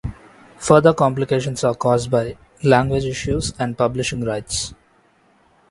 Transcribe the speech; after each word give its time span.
Further 0.57 0.95
complications 0.95 1.63
are 1.63 1.75
caused 1.75 2.09
by 2.09 2.35
language 2.63 3.05
issues 3.05 3.53
and 3.59 3.77
publishing 3.77 4.25
rights. 4.25 4.73